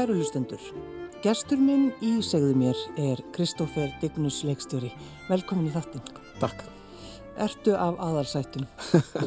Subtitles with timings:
[0.00, 0.62] Kæru lustendur,
[1.20, 4.88] gestur minn í segðu mér er Kristófer Dignus leikstjóri.
[5.28, 6.00] Velkomin í þáttin.
[6.40, 6.62] Takk.
[7.36, 8.64] Ertu af aðalsættum?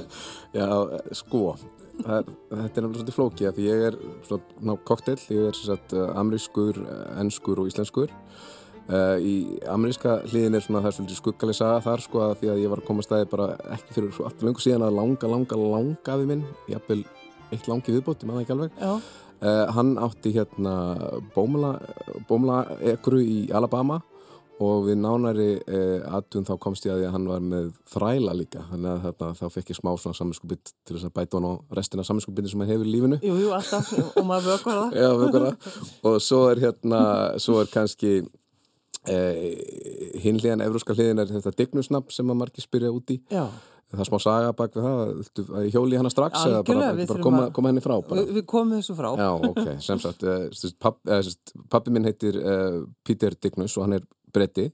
[0.57, 0.65] Já,
[1.13, 1.43] sko,
[1.99, 6.79] þetta er náttúrulega svolítið flókið af því ég er svona koktel, ég er sagt, amerískur,
[7.21, 8.15] ennskur og íslenskur.
[8.89, 9.35] Uh, í
[9.69, 12.73] ameríska hliðin er svona það er svolítið skuggaleg saga þar sko að því að ég
[12.73, 16.17] var að koma stæði bara ekki fyrir svo alltaf lengur síðan að langa, langa, langa
[16.23, 17.03] við minn, jafnvel
[17.53, 18.81] eitt langi viðbót, ég maður ekki alveg.
[18.81, 19.21] Já.
[19.43, 20.73] Uh, hann átti hérna
[21.35, 22.63] bómla
[22.93, 23.99] ekru í Alabama
[24.63, 28.35] og við nánari uh, aðtun þá komst ég að því að hann var með þræla
[28.37, 28.63] líka.
[28.69, 31.53] Þannig að þarna, þá fekk ég smá svona saminskupið til þess að bæta hann á
[31.79, 33.19] restina saminskupið sem hann hefur í lífinu.
[33.25, 34.95] Jú, jú, alltaf, og maður vökvar það.
[35.01, 35.75] Já, vökvar það.
[36.11, 37.01] Og svo er hérna,
[37.43, 38.13] svo er kannski
[39.09, 39.35] eh,
[40.23, 43.19] hinn hliðan, evróska hliðin er þetta dignusnafn sem að margir spyrja út í.
[43.33, 43.47] Já.
[43.93, 45.01] Það er smá saga bak við það
[45.59, 48.23] að hjóli hana strax eða bara, Algjörlega, bara þurfum koma, að- koma henni frá bara?
[48.37, 49.09] Við komum þessu frá.
[49.19, 51.21] Já, ok, sem sagt, uh, papp, uh,
[51.73, 54.69] pappi minn heitir uh, Peter Dignus og hann er bretti.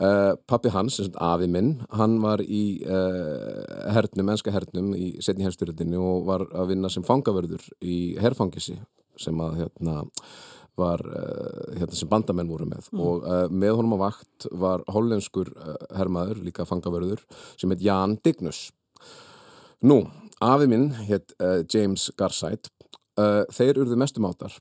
[0.00, 5.10] Uh, pappi hans, sem sagt, afi minn, hann var í uh, hernum, ennska hernum í
[5.20, 8.78] setni herstyrjöldinni og var að vinna sem fangavörður í herfangisi
[9.20, 9.98] sem að hérna
[10.80, 12.88] var uh, hérna sem bandamenn voru með.
[12.96, 17.22] Og uh, með honum á vakt var hollenskur uh, hermaður, líka fangavörður
[17.60, 18.68] sem heit Jan Dignus.
[19.86, 20.02] Nú,
[20.44, 22.72] afi minn hétt uh, James Garside.
[23.20, 24.54] Þeir urðu mestumáttar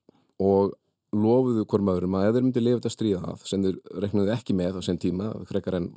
[0.44, 0.74] og
[1.16, 4.56] lofuðu hver maðurum að ef þeir myndi lifa þetta stríða það sem þeir reknuðu ekki
[4.58, 5.88] með á sen tíma frekar en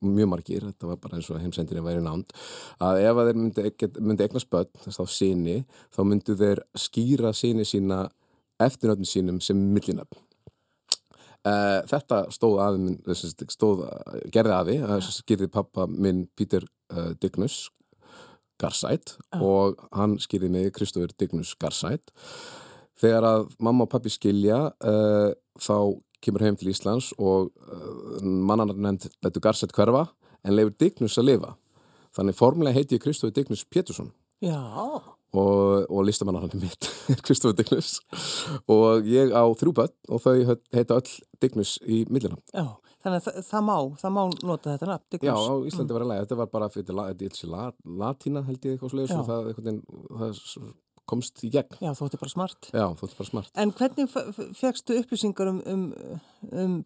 [0.00, 2.32] mjög margir þetta var bara eins og heimsendinni væri nánd
[2.80, 5.58] að ef að þeir myndi, myndi eignast börn þess þá síni,
[5.92, 8.06] þá myndu þeir skýra síni sína
[8.60, 10.18] eftirnöfnum sínum sem millinöfn.
[11.42, 13.80] Uh, þetta stóð afi minn, þessi, stóð,
[14.30, 16.62] gerði afi, uh, skýrði pappa minn Peter
[16.94, 17.64] uh, Dignus
[18.62, 22.12] Garsætt og hann skýrði mig Kristófur Dignus Garsætt
[23.02, 25.76] þegar að mamma og pappi skilja uh, þá
[26.22, 30.06] kemur heim til Íslands og uh, mannan nefnd letur Garsætt hverfa
[30.46, 31.56] en leifur Dignus að lifa.
[32.14, 34.12] Þannig formulega heiti ég Kristófur Dignus Pétursson.
[34.42, 34.62] Já.
[35.32, 36.88] Og, og listamannarinn mitt
[37.26, 37.98] Kristofur Dignus
[38.70, 41.12] og ég á þrjú börn og þau heita öll
[41.42, 42.78] Dignus í millina Já.
[43.02, 45.26] Þannig að það, það má, það má nota þetta nafn, Dignus.
[45.26, 47.06] Já, á Íslandi var að læga, þetta var bara fyrir la,
[47.50, 47.62] la,
[47.98, 49.16] latína held ég eitthvað sluðis Já.
[49.18, 49.48] og það,
[50.20, 50.68] það
[51.08, 51.76] komst í gegn.
[51.82, 52.68] Já, þótti bara smart.
[52.70, 53.50] Já, þótti bara smart.
[53.58, 54.10] En hvernig
[54.58, 55.92] fegstu upplýsingar um, um,
[56.54, 56.76] um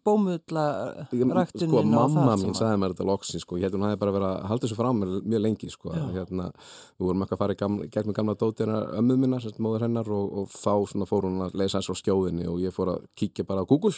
[1.37, 4.29] ræktunin Sko, mamma mín sagði mér þetta loksin, sko, ég held hún hefði bara verið
[4.29, 6.49] að halda þessu frá mér mjög lengi, sko, hérna,
[6.97, 10.11] við vorum ekki að fara í gamla, gegnum gamla dótina ömmuð minna, sérst, móður hennar
[10.17, 13.09] og, og þá svona fór hún að leysa eins frá skjóðinni og ég fór að
[13.19, 13.95] kíkja bara á Google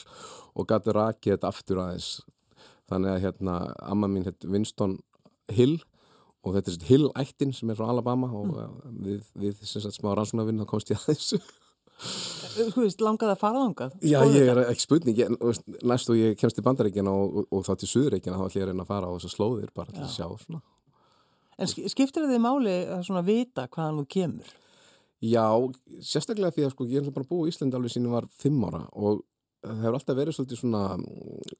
[0.55, 2.11] og gæti rakið þetta aftur aðeins,
[2.91, 4.99] þannig að hérna, amma mín heit Winston
[5.55, 5.79] Hill
[6.43, 8.93] og þetta er sérst Hill-ættin sem er frá Alabama og mm.
[9.05, 11.41] við, við sem sagt smá rannsónavinn þá komst ég að þessu.
[11.99, 13.95] Þú veist, langaði að fara þangað?
[14.07, 17.41] Já, ég er ekki spurning, ég, þú veist, næst og ég kemst til bandaríkina og,
[17.41, 19.73] og, og þá til Suðuríkina þá ætlum ég að reyna að fara á þessar slóðir
[19.75, 20.61] bara til að sjá svona.
[21.59, 24.53] En sk- skiptir þið máli að svona vita hvaðan þú kemur?
[25.19, 25.43] Já,
[26.07, 28.85] sérstaklega því að sko ég er bara búið í Íslandi alveg sínum var fimm ára
[28.95, 29.25] og
[29.63, 30.83] það hefur alltaf verið svolítið svona,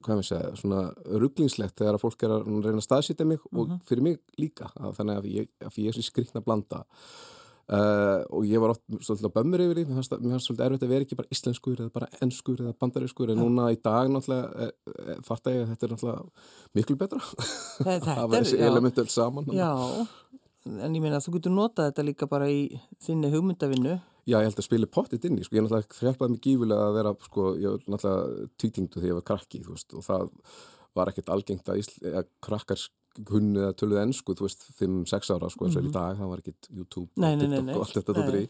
[0.04, 0.84] hvað ég segja, svona
[1.24, 4.96] rugglingslegt þegar að fólk er að reyna að staðsýta mig og fyrir mig líka, að
[5.00, 6.86] þannig að ég, að ég er svo skrikna blanda.
[7.70, 10.90] Uh, og ég var oft svolítið á bömmur yfir því, mér fannst, svolítið erfitt að
[10.90, 14.66] vera ekki bara íslenskur eða bara ennskur eða bandarískur en núna í dag náttúrulega e,
[14.90, 17.20] e, fatta ég að þetta er náttúrulega miklu betra.
[17.84, 19.54] Að vera þessi elementu alls saman.
[19.54, 19.70] Já,
[20.66, 22.64] en ég meina að þú getur notað þetta líka bara í
[23.06, 24.00] þinni hugmyndavinnu.
[24.30, 26.96] Já, ég held að spila pottit inn í, sko, ég náttúrulega hjálpaði mig gífulega að
[27.00, 30.30] vera, sko, ég var náttúrulega tvítingdu þegar ég var krakki, þú veist, og það
[31.00, 32.86] var ekkert algengt að, Ísl að krakkar
[33.26, 36.30] kunni að töluðu ennsku, þú veist, 5-6 ára, sko, eins og er í dag, það
[36.30, 37.24] var ekkert YouTube Mhm.
[37.24, 37.74] Nei, og nei, nei, TikTok nei.
[37.74, 38.44] og allt þetta dóttir í.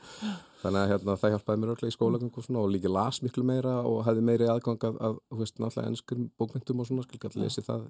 [0.60, 3.44] Þannig að hérna, það hjálpaði mér örglega í skólagöngu og svona og líka las miklu
[3.48, 7.22] meira og hefði meiri aðgang að, að þú veist, náttúrulega ennskum bókmyndum og svona, skil
[7.24, 7.88] gæti lesið það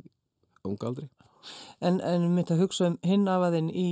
[0.71, 1.09] unga aldri.
[1.81, 3.89] En, en mitt að hugsa um hinn af að þinn í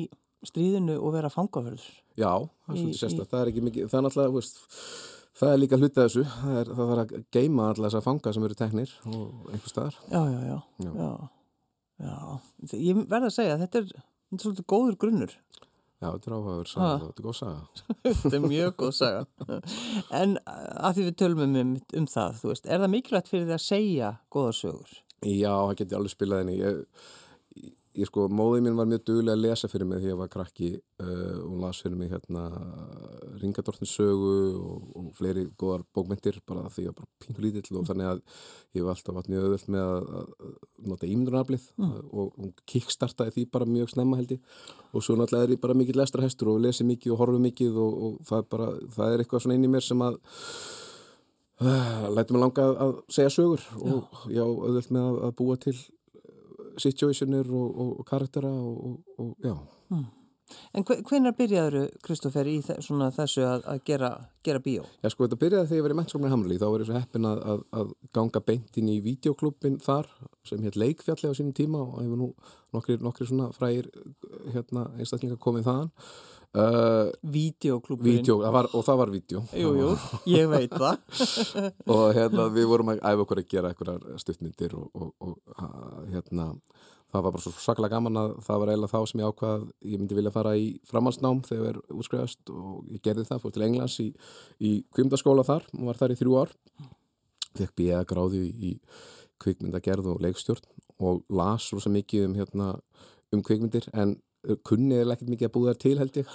[0.47, 1.87] stríðinu og vera fangavörður.
[2.19, 2.33] Já,
[2.67, 4.61] það er svolítið sérstætt, það er ekki mikið, það er náttúrulega, veist,
[5.39, 8.35] það er líka hluti af þessu, það, er, það þarf að geima alla þessa fanga
[8.37, 9.99] sem eru teknir og einhver staðar.
[10.13, 10.59] Já, já, já.
[10.85, 10.93] Já.
[11.03, 11.11] já.
[12.09, 12.79] já.
[12.79, 15.37] Ég verð að segja að þetta er, þetta er svolítið góður grunnur.
[15.99, 16.73] Já, þetta er áhugaður Ha.
[16.73, 17.63] saga, þetta er góð saga.
[18.23, 19.23] þetta er mjög góð saga.
[20.15, 23.57] En að því við tölum um, um það, þú veist, er það mikilvægt fyrir þið
[23.57, 24.93] að segja góðar sögur?
[25.27, 26.77] Já, það geti alveg spilað henni.
[27.99, 30.69] Ég, sko, móðið mín var mjög duglega að lesa fyrir mig þegar ég var krakki
[31.03, 32.45] uh, og las fyrir mig hérna
[33.41, 37.89] Ringadortins sögu og, og fleiri góðar bókmyndir bara því ég var bara pínur lítill og
[37.89, 38.23] þannig að
[38.79, 40.55] ég var alltaf vatt mjög öðvöld með að, að
[40.93, 44.57] nota ímyndunaraflið og, og kickstartaði því bara mjög snemma held ég.
[44.95, 48.01] Og svo náttúrulega er ég bara mikill lestrahestur og lesi mikið og horfi mikið og,
[48.07, 50.23] og það, er bara, það er eitthvað svona inn í mér sem að
[51.67, 55.63] uh, læti mig langa að, að segja sögur og já, auðvöld með að, að búa
[55.67, 55.79] til
[56.83, 59.57] situationir og, og, og karaktera og, og já.
[60.77, 64.11] En hvenar byrjaður, Kristófer, í þessu að, að gera,
[64.47, 64.87] gera bíó?
[65.03, 67.29] Já, sko, þetta byrjaði þegar ég var í mennskóminu Hamli þá var ég svo heppin
[67.29, 70.09] að, að, að ganga beint inn í videoklubbin þar
[70.49, 72.31] sem hétt Leikfjalli á sínum tíma og hefur nú
[72.77, 73.91] nokkri, nokkri svona frægir
[74.55, 75.93] hérna, einstaklingar komið þaðan
[76.57, 77.11] uh,
[78.55, 79.91] var, og það var vídeo Jú, jú,
[80.33, 80.97] ég veit það.
[81.95, 86.09] Og hérna við vorum að æfa okkur að gera einhverjar stuttmyndir og, og, og að,
[86.15, 86.49] hérna
[87.09, 90.01] það var bara svo saklega gaman að það var eiginlega þá sem ég ákvað ég
[90.01, 93.65] myndi vilja fara í framhalsnám þegar ég er útskrifast og ég gerði það, fór til
[93.65, 94.09] Englands í,
[94.61, 96.53] í kvímdaskóla þar og var þar í þrjú ár.
[97.57, 98.75] Fekk býja gráði í
[99.43, 100.69] kvikmyndagerð og leikstjórn
[100.99, 102.73] og las rosa mikið um, hérna,
[103.33, 104.17] um kvikmyndir en
[104.69, 106.33] kunnið er ekkert mikið að búða til held ég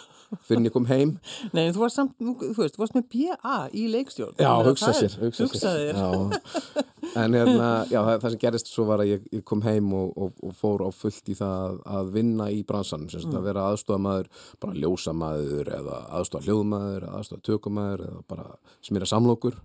[0.47, 1.15] fyrir ég kom heim.
[1.55, 4.37] Nei, þú varst samt, þú veist, þú varst með PA í leikstjórn.
[4.41, 5.97] Já, hugsa sér, hugsa sér.
[5.97, 6.83] Já.
[7.19, 10.37] En hérna, já, það, sem gerist svo var að ég, ég kom heim og, og,
[10.47, 14.29] og fór á fullt í það að, vinna í bransanum, sem sagt að vera aðstofamaður
[14.63, 18.47] bara ljósamaður eða aðstofa hljóðmaður, eða aðstofa tökumaður eða bara
[18.85, 19.59] smýra samlokur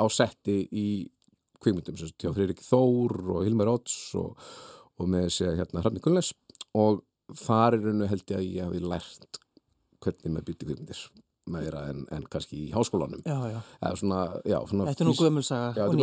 [0.00, 0.86] á setti í
[1.64, 4.38] kvikmyndum sem sagt hjá Friðrik Þór og Hilmar Odds og,
[5.00, 6.32] og með þessi hérna Hrafni Gunnles
[6.74, 7.02] og
[7.44, 9.38] þar er rauninu held ég að ég hafi lært
[10.04, 11.04] hvernig maður býtti kvikmyndir
[11.52, 13.20] meira en, en kannski í háskólanum
[14.88, 15.98] þetta er nú gömulsaga og er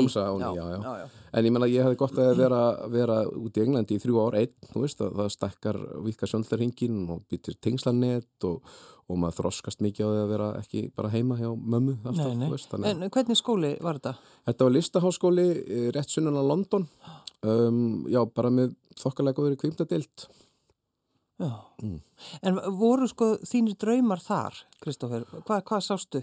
[0.78, 1.16] og.
[1.34, 2.60] En ég menna ég hefði gott að vera,
[2.94, 7.24] vera út í Englandi í þrjú ár einn, veist, að það stakkar vika sjöndlarhingin og
[7.32, 8.60] býtir tengslanett og,
[9.10, 12.38] og maður þroskast mikið á því að vera ekki bara heima hjá mömmu alltaf, Nei,
[12.44, 12.52] nei.
[12.54, 12.78] veist.
[12.78, 14.14] En hvernig skóli var þetta?
[14.52, 16.86] Þetta var listaháskóli eh, rétt sunnan á London,
[17.42, 17.82] um,
[18.12, 20.30] já, bara með þokkalega góður í kvimtadild.
[21.39, 22.00] Mm.
[22.45, 25.25] En voru sko þínir draumar þar, Kristófer?
[25.48, 26.22] Hvað, hvað sástu?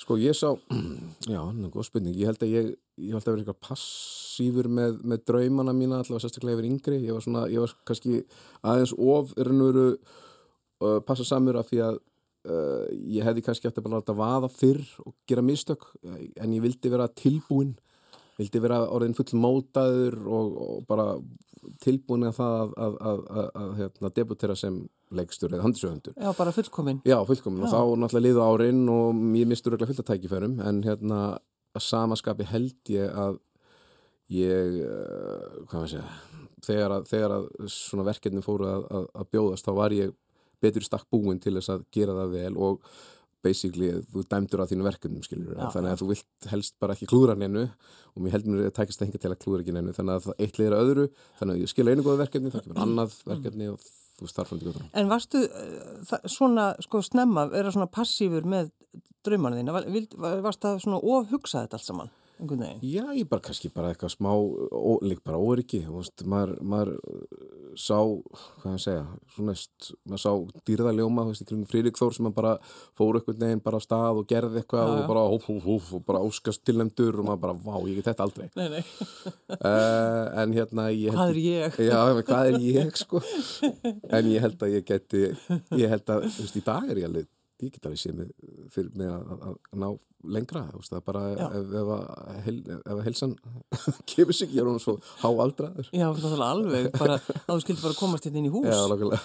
[0.00, 0.48] Sko ég sá,
[1.32, 4.68] já, það er góð spurning, ég held að ég, ég held að vera eitthvað passífur
[4.72, 8.22] með, með draumana mína, allavega sérstaklega yfir yngri, ég var svona, ég var kannski
[8.66, 13.70] aðeins of, er hann veru uh, passa samur af því að uh, ég hefði kannski
[13.76, 17.76] bara að láta vaða fyrr og gera mistök, en ég vildi vera tilbúin,
[18.40, 21.12] vildi vera orðin full mótaður og, og bara
[21.82, 22.74] tilbúin að það að,
[23.10, 24.80] að, að, að, hérna, debutera sem
[25.12, 26.16] leikstur eða handisöfundur.
[26.16, 27.00] Já, bara fullkomin.
[27.08, 31.22] Já, fullkomin og þá náttúrulega liðu árin og ég mistur fullt að tækifærum en hérna
[31.72, 33.40] að samaskapi held ég að
[34.32, 36.06] ég, uh, hvað maður segja
[36.62, 40.12] þegar að, þegar að svona verkefni fóru að, að, að bjóðast þá var ég
[40.62, 42.92] betur stakk búin til þess að gera það vel og
[43.42, 45.68] basically þú dæmdur á þínu verkefnum skilur Já.
[45.74, 49.00] þannig að þú vilt helst bara ekki klúra neinu og mér heldur mér að tækist
[49.02, 51.06] það hinga til að klúra ekki neinu þannig að það eitt leiðir að öðru
[51.40, 53.90] þannig að ég skilja einu góða verkefni, það kemur annað verkefni og
[54.22, 58.70] þú frá því En varstu uh, það- svona, sko, snemma, vera svona passífur með
[59.26, 59.74] draumarna þína?
[60.44, 62.12] Varstu það svona ofhugsað þetta allt saman?
[62.40, 62.80] Einhvern veginn?
[62.82, 65.82] Já, ég bara kannski bara eitthvað smá ó, lík bara óryggi,
[66.26, 67.42] maður, maður uh,
[67.78, 67.98] sá,
[68.62, 69.02] hvað ég segja
[69.34, 69.54] svona
[70.10, 72.54] maður sá dýrðaljóma þú veist, í kringum Friðrik Þór sem maður bara
[72.98, 76.06] fór einhvern veginn bara á stað og gerði eitthvað og bara húf, húf, húf og
[76.08, 78.82] bara óskast tilnæmdur og maður bara, vá, ég get þetta aldrei Nei, nei.
[79.58, 81.78] uh, en hérna ég Hvað er ég?
[81.88, 83.22] Já, hvað er ég, sko
[84.08, 85.28] en ég held að ég geti
[85.78, 87.30] ég held að, þú veist, í dag er ég alveg
[87.62, 88.24] ég get alveg séð
[88.72, 89.88] fyrir mig að, að, ná
[90.22, 91.46] lengra, veist, bara Já.
[91.48, 92.58] ef, ef, að, hel,
[93.06, 93.32] helsan
[94.10, 96.06] kemur sig, ég er hún svo háaldraður Já,
[96.46, 97.16] alveg, bara,
[97.46, 98.68] að þú skildi bara komast hérna inn í hús.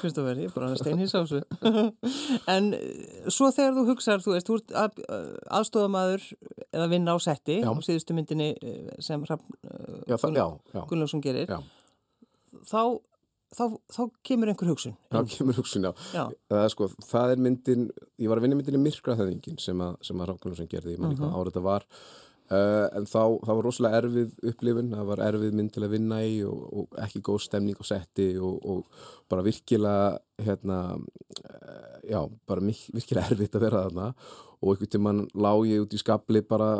[0.02, 1.42] Kristófer, ég er bara þessu.
[2.56, 5.04] en eh, svo þegar þú hugsar, þú veist, þú ert að,
[5.60, 6.30] aðstofamaður
[6.72, 7.70] eða vinna á setti Já.
[7.70, 9.26] á síðustu myndinni eh, sem
[10.90, 11.62] Gunnlaugsson gerir, já,
[12.66, 12.82] þá,
[13.56, 13.64] þá,
[13.94, 14.96] þá kemur einhver hugsun.
[15.14, 17.90] það kemur hugsun, já Já, það er sko, það er myndin
[18.20, 21.30] ég var að vinna myndinni Myrkrahöðingin sem að, að Ráknarlöfsson gerði, ég man ekki Mhm.
[21.32, 21.86] hvað ára þetta var
[22.52, 26.20] uh, en þá, það var rosalega erfið upplifun, það var erfið mynd til að vinna
[26.24, 32.22] í og, og ekki góð stemning á setti og, og bara virkilega hérna uh, já,
[32.48, 34.12] bara mik, virkilega erfitt að vera þarna
[34.58, 36.72] og einhvern tímann lá ég út í skabli bara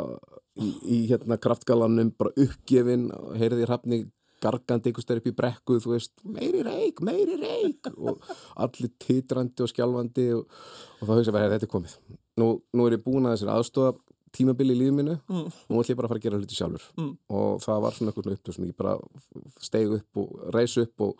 [0.58, 3.08] í, í hérna kraftgalanum, bara uppgefin
[3.38, 4.00] heyrði hrafni
[4.40, 8.20] gargandi einhvers þegar upp í brekku, þú veist, meiri reik, meiri reik og
[8.56, 10.46] allir titrandi og skjálfandi og,
[11.00, 11.96] og þá hugsa ég bara, "Heyrðu, þetta er komið.
[12.38, 13.98] Nú, nú er ég búin að þessir aðstofa
[14.32, 15.46] tímabili í lífið mínu, Mm.
[15.70, 17.18] nú ætlum ég bara að fara að gera hluti sjálfur Mm.
[17.30, 18.98] og það var svona einhvern upptöð sem ég bara
[19.60, 21.16] steig upp og reis upp og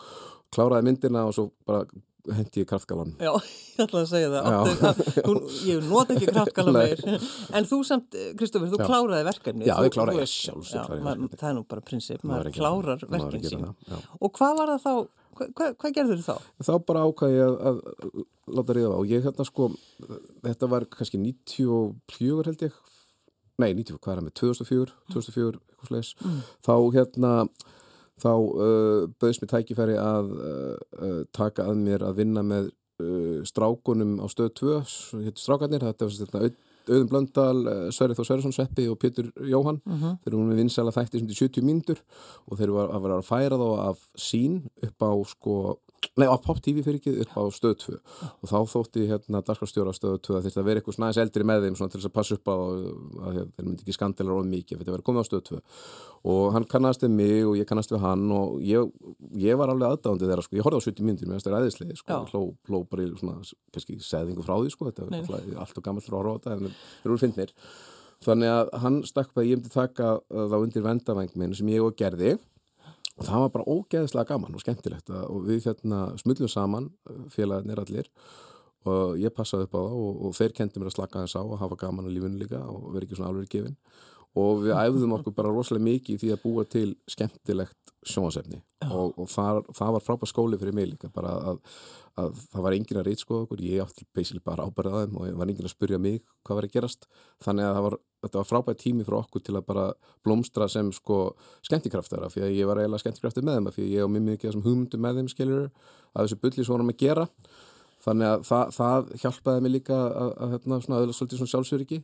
[0.52, 1.84] kláraði myndina og svo bara
[2.28, 3.12] hendi ég kraftgalan.
[3.22, 3.30] já,
[3.78, 4.48] ég ætla að segja það.
[4.48, 4.58] Já.
[4.58, 6.80] Áttu, að, hún, ég nota ekki kraftkala Nei.
[6.88, 7.28] meir.
[7.58, 8.88] En þú samt, Kristófer, þú Já.
[8.90, 9.68] kláraði verkefni.
[9.68, 11.30] Já, Þú- ég kláraði, verkefni.
[11.38, 13.68] Það er nú bara prinsip, Maður maður klárar er verkefni sín.
[14.20, 14.92] Og hvað var það þá,
[15.38, 16.50] hvað, hvað, gerður þú þá?
[16.68, 17.80] þá bara ákvæði að, að
[18.58, 19.68] láta ríða á og ég hérna sko
[20.42, 22.78] þetta var kannski 94 held ég
[23.58, 26.10] nei 94, hvað er það með, 2004 2004, eitthvað slags
[26.66, 27.32] þá hérna
[28.22, 32.70] þá uh, bauðs mér tækifæri að uh, taka að mér að vinna með
[33.02, 34.80] uh, strákunum á stöð 2
[35.26, 37.58] héttu strákarnir, þetta var þetta auð Auðun Blöndal,
[37.92, 39.76] Sverrið Þór Sverjason Sveppi og Pétur Jóhann.
[40.24, 41.98] Þeir eru með vinsæla þætti sem til 70 mínútur
[42.48, 44.54] og þeir eru að vera að færa þá af sín
[44.86, 45.56] upp á sko
[46.18, 49.94] nei, á Pop TV fyrir ekki upp á stöð 2 og þá þótti hérna dagskrafstjóra
[49.94, 52.14] á stöð 2 að þetta veri eitthvað snæðis eldri með þeim svona til þess að
[52.18, 52.84] passa upp á að,
[53.24, 55.60] að þeir myndi ekki skandilar of mikið þetta verið komið á stöð 2
[56.32, 58.88] og hann kannast við mig og ég kannast við hann og ég,
[59.38, 62.18] ég var alveg aðdáðandi þeirra sko, ég horfði á 70 myndir með þessari æðislega sko,
[62.32, 63.38] hló, hló bara í svona
[63.74, 65.06] kannski seðingu frá því sko, þetta
[65.38, 67.54] er allt og gammal frá að þetta en þeir eru fyndnir.
[68.26, 71.84] Þannig að hann stakk að ég myndi taka uh, þá undir vendavæng minn sem ég
[71.86, 72.34] og gerði
[73.18, 76.90] og það var bara ógeðislega gaman og skemmtilegt að- og við hérna smullum saman
[77.34, 78.10] félagarnir allir
[78.88, 81.42] og ég passaði upp á það og, og þeir kendi mér að slaka þess á
[81.42, 83.76] og hafa gaman á lífinu líka og vera ekki svona alveg gefin.
[84.38, 89.16] Og við æfðum okkur bara rosalega mikið í því að búa til skemmtilegt sjónasefni og,
[89.18, 91.58] og það, það var frábær skóli fyrir mig líka bara að,
[92.22, 95.26] að það var enginn að reytskoða okkur, ég átti basically bara ábærið að þeim og
[95.26, 97.08] það var enginn að spurja mig hvað var að gerast.
[97.44, 99.86] Þannig að það var, þetta var frábær tími fyrir okkur til að bara
[100.26, 101.18] blómstra sem sko
[101.66, 104.48] skemmtikraftara því að ég var eiginlega skemmtikraftur með þeim því að ég á mjög mikið
[104.48, 107.26] þessum hugmyndum með þeim skiljur að þessu bulli svo vorum að gera.
[108.04, 112.00] Þannig að það, það hjálpaði mig líka að, að hérna svona aðeins svolítið svona sjálfsöryggi.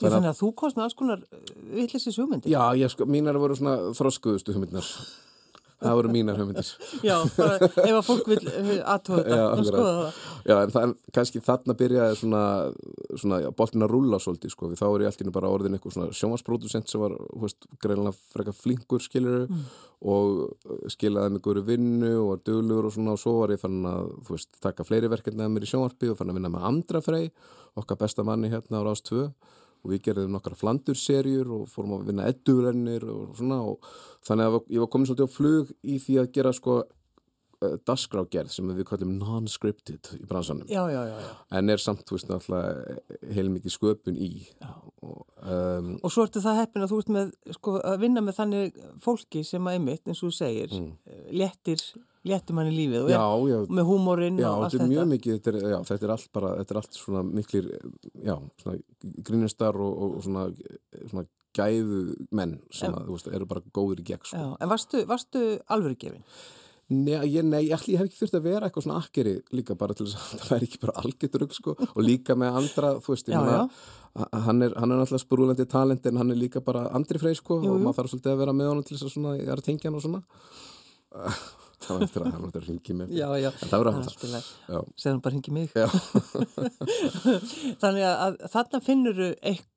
[0.00, 1.24] Já, þannig að þú komst með alls konar
[1.72, 2.52] vittlisins hugmyndir.
[2.52, 4.88] Já, ég sko, mínar voru svona þroskuðustu hugmyndinar
[5.82, 6.70] það voru mínar hugmyndir.
[7.08, 8.38] Já, bara ef að fólk vil
[8.80, 10.22] aðtóða þetta, Já.
[10.46, 12.42] Já, en það, kannski þarna byrjaði svona,
[13.20, 17.02] svona að rúlla svolítið, sko, þá er ég alltaf bara orðin eitthvað svona sjónvarspródusent sem
[17.02, 17.16] var,
[17.82, 19.48] greinlega frekar flinkur, skilur
[20.02, 23.62] og uh, skilaði mig góri vinnu og var duglugur og svona og svo var ég
[23.62, 26.52] fann að, þú veist, taka fleiri verkefni að mér í sjónvarpi og fann að vinna
[26.52, 27.32] með Andra Frey,
[27.78, 29.26] okkar besta manni hérna á Rás 2
[29.82, 33.88] og við gerðum nokkra flandurserjur og fórum að vinna eddurennir og svona og
[34.26, 36.76] þannig að ég var komin svolítið á flug í því að gera sko
[37.86, 41.32] dasgrágerð sem við kallum non-scripted í bransanum Já, já, já, já.
[41.58, 44.30] en er samt, þú veist, náttúrulega heilmikið sköpun í
[45.02, 48.38] og, um, Og svo ertu það heppin að þú ert með, sko, að vinna með
[48.38, 51.20] þannig fólki sem að einmitt, eins og þú segir, mm.
[51.42, 51.84] léttir,
[52.28, 54.94] léttir manni lífið og já, er já, með húmórin já, og allt þetta er þetta.
[54.94, 57.70] mjög mikið þetta er, já, þetta er allt bara, þetta er allt svona miklir,
[58.22, 58.80] já, svona
[59.30, 60.48] grínistar og, og, og svona,
[61.04, 62.02] svona gæðu
[62.32, 64.40] menn sem að, þú veist, eru bara góður í gegn, sko.
[64.40, 65.42] Já, en varstu, varstu
[65.72, 66.24] alvöru gefin?
[66.92, 70.06] Nei, ég, nei, ég, hef ekki þurft að vera eitthvað svona akkeri líka bara til
[70.10, 73.40] þess að það væri ekki bara algjörður sko, og líka með andra, þú veist, Já,
[73.40, 73.70] að-
[74.46, 77.60] hann er, hann er náttúrulega sprúlandi talent en hann er líka bara andri frey sko,
[77.64, 77.84] Jú, og jú.
[77.86, 79.88] maður þarf svolítið að vera með honum til þess að svona, ég er að tengja
[79.90, 80.22] hann og svona
[81.82, 83.48] það var eftir að hann var eftir að ringi mig Já, já.
[83.50, 84.42] en það var að lagi.
[84.70, 84.78] Já.
[85.02, 85.72] Segðum bara hingi mig.
[85.74, 85.88] Já.
[87.82, 89.70] Þannig að, að þarna finnur þú eitthvað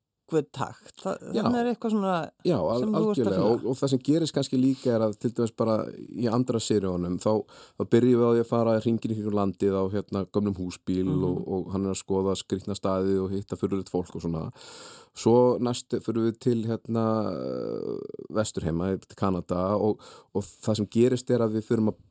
[0.52, 0.94] takt.
[1.02, 1.42] Það, Já.
[1.42, 2.14] þarna er eitthvað svona,
[2.44, 5.76] Já, al algjörlega og, og það sem gerist kannski líka er að til dæmis bara
[5.94, 7.30] í andra sériunum þá,
[7.78, 11.04] þá byrjum við á því að fara hringin í ykkur landið á hérna gömlum húsbíl
[11.06, 11.24] Mhm.
[11.24, 14.50] og, og hann er að skoða skrýtna staði og hitta fyrirleitt fólk og svona
[15.16, 17.06] svo næst fyrir við til hérna
[18.34, 20.00] vesturheima, til Kanada og,
[20.34, 22.02] og það sem gerist er að við fyrir að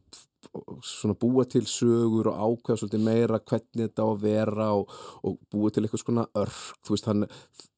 [0.85, 4.91] svona búa til sögur og ákveða svolítið meira hvernig þetta á að vera og,
[5.25, 7.25] og búa til eitthvað svona örk, þú veist, hann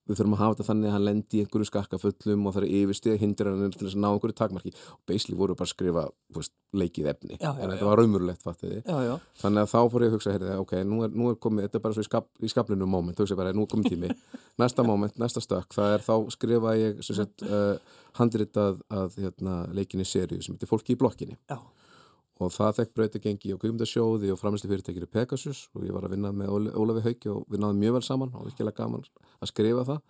[0.07, 2.75] við þurfum að hafa þetta þannig að hann lendi í einhverju skakkafullum og það er
[2.81, 4.73] yfirstíð hindir hann til þess að ná einhverju takmarki.
[4.95, 6.05] Og basically voru bara að skrifa
[6.37, 8.81] veist, leikið efni, Já, já, en þetta var raumurlegt fattiði,
[9.39, 11.79] þannig að þá fór ég að hugsa heyrði, ok, nú er, nú er komið, þetta
[11.79, 14.11] er bara svo í, skap, í skapninu moment, hugsa bara, nú er komið tími.
[14.61, 20.43] Næsta moment, næsta stökk, það er þá skrifa ég uh, handritað að hérna, leikinni seríu
[20.43, 21.37] sem heitir Fólki í blokkinni.
[21.47, 21.59] Já,
[22.38, 26.34] og það fekk breytagengi og kvikmyndasjóði og framlýslu fyrirtækinu Pegasus og ég var að vinna
[26.36, 29.08] með Ólafi Hauki og við náðum mjög vel saman og virkilega gaman
[29.41, 30.03] að skrifa það.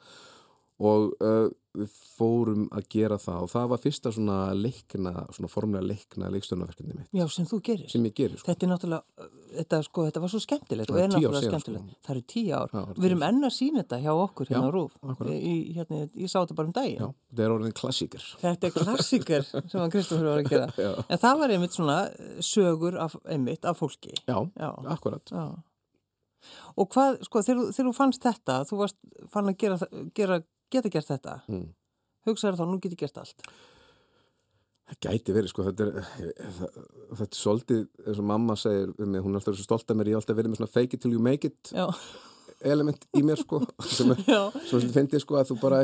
[0.88, 5.86] Og uh, við fórum að gera það og það var fyrsta svona leikna, svona formlega
[5.86, 7.90] leikna leikstjórnaverkefni mitt já, sem þú gerir.
[7.92, 8.48] sem ég gerir sko.
[8.50, 11.92] Þetta er náttúrulega, þetta, sko, þetta var svo skemmtilegt og er er náttúrulega síðan, skemmtilegt.
[11.94, 12.02] sko.
[12.08, 12.74] Það eru tíu ár.
[12.74, 14.98] Já, eru Við erum enn að sína þetta hjá okkur hérna á Rúf.
[15.04, 17.00] hérna, ég sá þetta bara um daginn.
[17.02, 20.68] Já, þetta er orðin klassíker Þetta er klassíker sem hann Kristofur var að gera.
[20.88, 20.92] Já.
[21.08, 24.14] En það var einmitt svona eh, sögur af, einmitt af fólki.
[24.28, 24.72] Já, Já.
[24.98, 25.48] akkurat Já.
[26.78, 28.98] Og hvað, sko, þegar þú fannst þetta, þú varst
[29.34, 29.78] fann að gera,
[30.16, 30.38] gera,
[30.74, 31.66] geta gert þetta, mm.
[32.30, 33.50] hugsaður þá, nú get ég gert allt.
[34.88, 35.98] Það gæti verið, sko, þetta er,
[36.58, 40.00] það, þetta er svolítið, eins og mamma segir um mig, hún er alltaf stolt af
[40.00, 41.90] mér, ég hef alltaf verið með svona fake it till you make it Já,
[42.72, 43.60] element í mér, sko,
[43.98, 44.22] sem er,
[44.70, 45.82] sem finnst ég sko að þú bara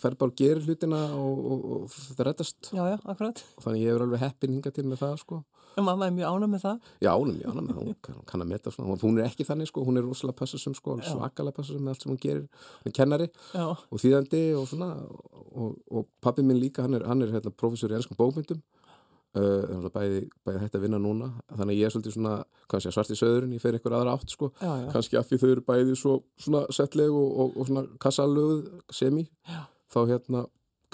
[0.00, 3.44] fer bara og gerir hlutina og, og, og þetta rettast já, já, akkurat.
[3.58, 5.42] og þannig ég er alveg heppin hinga til með það sko
[5.88, 6.92] mamma er mjög ána með það.
[7.04, 8.98] Já, hún er mjög ánægð með það, hún kann, kann að meta svona.
[9.02, 12.14] Hún er ekki þannig sko, hún er rosalega passasum sko, svakalega passasum með allt sem
[12.14, 13.66] hún gerir hún er kennari Já.
[13.74, 14.92] og þýðandi og svona.
[15.54, 18.62] Og, og pappi minn líka, hann er, hann er hérna, professor í ennskum bókmyndum
[19.38, 21.30] uh, bæði, bæði hægt að vinna núna.
[21.52, 22.34] Þannig að ég er svolítið svona,
[22.70, 24.50] kannski að svart í söðurinn ég fer einhver aðra átt sko.
[24.60, 24.88] Já, já.
[24.94, 29.26] kannski af því þau eru bæði svo svona settleg og, og, og svona kassalöguð semi,
[29.50, 29.64] Já.
[29.94, 30.44] þá hérna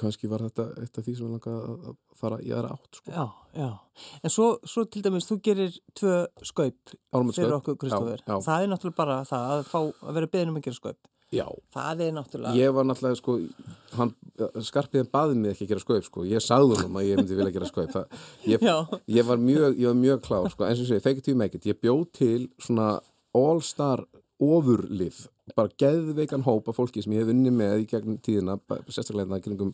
[0.00, 3.12] kannski var þetta eitt af því sem ég langaði að fara í aðra átt sko.
[3.12, 3.24] Já,
[3.60, 3.70] já.
[4.24, 6.16] En svo, svo til dæmis, þú gerir tvö
[6.50, 6.96] skaup
[7.36, 8.34] fyrir okkur, já.
[8.34, 11.10] Það er náttúrulega bara það að, fá, að vera beðin um að gera skaup.
[11.30, 12.58] Já, Það er náttúrulega...
[12.58, 13.36] ég var náttúrulega sko,
[13.94, 14.10] hann,
[14.66, 17.52] skarpiðan baði mig ekki að gera skaup sko, ég sagði hann að ég myndi vilja
[17.54, 18.16] gera skaup það,
[18.50, 18.64] ég,
[19.14, 21.54] ég var mjög, ég var mjög klár sko, eins og sé, fake it you make
[21.54, 22.88] it, ég bjóð til svona
[23.38, 24.02] all star
[24.40, 28.56] ofurlif, bara geðveikan hóp af fólki sem ég hef unni með í gegnum tíðina,
[28.88, 29.72] sérstaklega hérna kringum,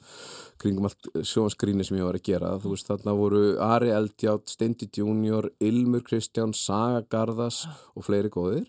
[0.63, 2.53] kringum allt sjónskríni sem ég var að gera.
[2.63, 8.67] Þú veist, þarna voru Ari Eldjátt Steindi Junior, Ilmur Kristján Saga Garðas og fleiri góðir.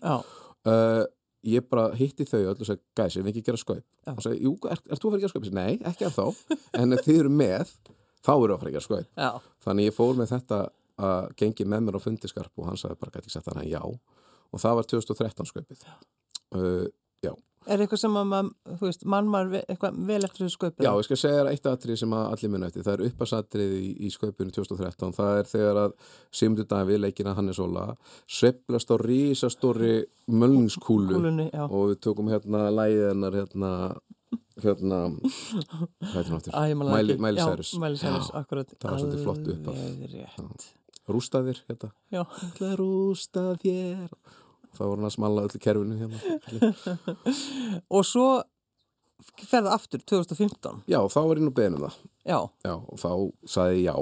[0.68, 1.04] Uh,
[1.46, 4.40] ég bara hitti þau öll og sagði, gæs, ef við ekki gera skaup og sagði,
[4.44, 5.48] jú, er, er þú að fara að gera skaup?
[5.54, 7.72] Nei, ekki af þá, en þið eru með
[8.24, 10.60] þá eru að fara að gera skaup þannig ég fór með þetta
[11.08, 13.82] að gengi með mér á fundiskarp og hann sagði bara, gæti ekki sagt þannig já
[14.52, 15.84] og það var 2013 skaupið
[16.56, 16.86] uh,
[17.24, 17.32] já,
[17.68, 20.86] er eitthvað sem að mann, þú veist, mann maður eitthvað vel eftir þessu skaupið?
[20.86, 23.74] já, ég skal segja þér eitt atrið sem að allir munna eftir, það er uppasatrið
[23.78, 25.96] í, í skaupinu 2013, það er þegar að
[26.40, 27.86] Sigmundur Davíð, leikina Hannes Óla
[28.24, 29.94] sveplast á rísastóri
[30.28, 31.22] mölningskúlu
[31.68, 33.72] og við tókum hérna lægið hennar hérna
[34.62, 34.98] hérna?
[36.08, 38.74] Æ, það Mæli, Særus Mæli Særus, akkurat.
[38.80, 39.80] það var svolítið flott upp af.
[39.86, 40.68] Alveg rétt.
[41.16, 41.90] Rústaðir hérna.
[42.14, 44.12] Já, ætla að rústa þér.
[44.76, 46.84] Þá voru hann að smala öllu kerfinu hérna.
[47.96, 48.28] Og svo
[49.48, 50.84] ferða aftur 2015.
[50.86, 51.98] já, þá var ég nú beðin um það.
[52.28, 53.10] Já, já, og þá
[53.48, 53.94] saði ég já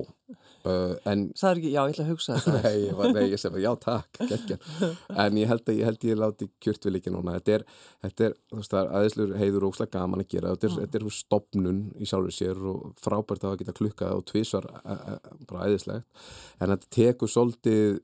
[0.66, 2.60] uh, en sagði ekki, já, ég ætla að hugsa þetta.
[2.64, 4.58] Nei, ég var, nei, ég segi bara, já, takk, geggja.
[5.26, 7.36] En ég held að ég, held ég láti kjört við líka núna.
[7.38, 7.66] Þetta er,
[8.06, 10.54] þetta er, þú veist, það er aðeinslur heiður og óslega gaman að gera.
[10.54, 14.70] Þetta er, þetta er stopnun í sjálfur sér og frábært að geta klukkað og tvísvar
[14.84, 16.24] bara aðeinslegt.
[16.60, 18.00] En þetta tekur svolítið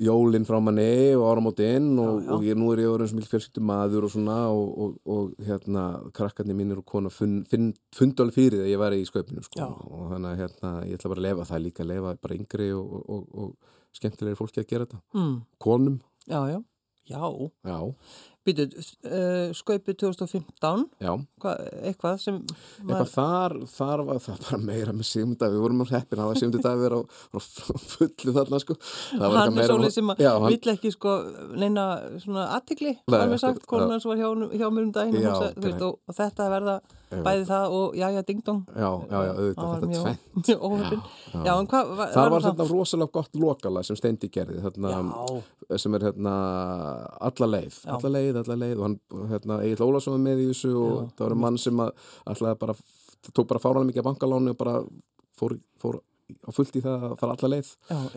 [0.00, 3.64] jólinn frá manni og áramótinn og, og ég, nú er ég orðin sem mikil fjölskyldu
[3.68, 5.84] maður og svona og, og, og hérna
[6.16, 9.44] krakkarnir mínir og kona fund, fund, fundu alveg fyrir það að ég var í skaupinu
[9.44, 9.68] sko.
[9.90, 12.68] Og þannig að hérna, ég ætla bara að lefa það líka að lefa bara yngri
[12.78, 15.02] og, og, og skemmtilegri fólki að gera þetta.
[15.18, 15.34] Mm,
[15.66, 16.60] konum, já, já.
[17.10, 17.18] Já,
[17.66, 17.78] já,
[18.46, 18.66] býtu,
[19.06, 21.52] uh, skaupið 2015, já hva,
[21.82, 22.38] eitthvað sem...
[22.82, 26.40] eitthvað þar, þar var það bara meira með Davíð, við vorum á hreppin það var
[26.88, 27.38] er á, á
[27.92, 28.78] fullu þarna sko.
[29.12, 31.14] Það var hann er svolítið sem að hann- vill ekki sko
[31.58, 31.86] neina
[32.22, 33.68] svona aðtikli Nei, alveg sagt, já.
[33.70, 34.28] konan hans var hjá,
[34.58, 36.76] hjá mér um daginn og, Já, hún sagði, veist, og, og þetta verða.
[37.26, 38.60] Bæði það og já, já, ding dong.
[38.72, 41.02] Já, já, já, auðvitað þetta mjög óhefn
[41.46, 42.30] já, en hvað var, Það?
[42.34, 44.92] var þetta rosalega gott lokala sem Steindi gerði þarna,
[45.76, 46.34] sem er hérna
[47.30, 48.96] alla leið, alla leið, alla leið og hann,
[49.32, 52.78] hérna, Egil Ólafsson var með í þessu og það var mann sem alltaf bara,
[53.32, 54.78] tók bara fáralega mikið af bankalánu og bara
[55.38, 56.00] fór, fór
[56.32, 57.70] á fullt í það að fara alla leið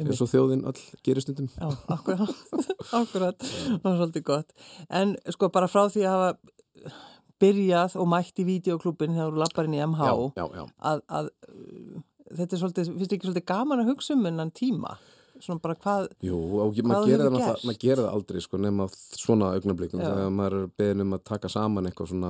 [0.05, 1.49] eins og þjóðin öll gerir stundum.
[1.51, 2.29] Já, akkurat,
[3.01, 4.53] akkurat, það var svolítið gott.
[4.87, 7.01] En sko bara frá því að hafa
[7.41, 10.63] byrjað og mætt í videoklubin þegar þú lappar inn í MH, já, já, já.
[10.91, 11.99] að, að uh,
[12.39, 14.95] þetta er svolítið, finnst ekki svolítið gaman að hugsa um ennan tíma?
[15.35, 19.49] Svona bara hvað, Jú, og ég- maður gerir það gerir það aldrei sko nema svona
[19.57, 22.29] augnablikum þegar maður er beðin um að taka saman eitthvað svona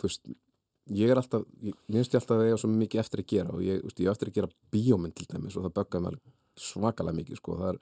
[0.00, 0.30] veist,
[0.96, 3.60] ég er alltaf ég, finnst ég alltaf að eiga svo mikið eftir að gera og
[3.66, 6.16] ég, veist, ég á eftir að gera bíómynd til dæmis og það böggar mér
[6.56, 7.78] svakalega mikið sko, það er,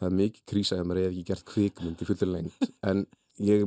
[0.00, 3.04] það er mikið krísa ef maður er ekki gert kvikmynd í fullur lengt en
[3.42, 3.66] ég